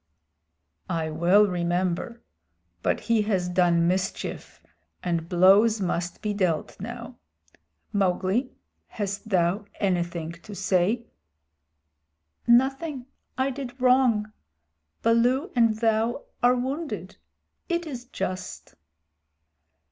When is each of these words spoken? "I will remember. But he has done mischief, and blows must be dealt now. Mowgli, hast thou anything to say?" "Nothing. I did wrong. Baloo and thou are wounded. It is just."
"I 0.89 1.11
will 1.11 1.45
remember. 1.45 2.23
But 2.81 3.01
he 3.01 3.21
has 3.29 3.47
done 3.47 3.87
mischief, 3.87 4.63
and 5.03 5.29
blows 5.29 5.79
must 5.79 6.23
be 6.23 6.33
dealt 6.33 6.79
now. 6.79 7.19
Mowgli, 7.93 8.51
hast 8.87 9.29
thou 9.29 9.65
anything 9.79 10.31
to 10.31 10.55
say?" 10.55 11.05
"Nothing. 12.47 13.05
I 13.37 13.51
did 13.51 13.79
wrong. 13.79 14.33
Baloo 15.03 15.51
and 15.55 15.75
thou 15.75 16.23
are 16.41 16.55
wounded. 16.55 17.17
It 17.69 17.85
is 17.85 18.05
just." 18.05 18.73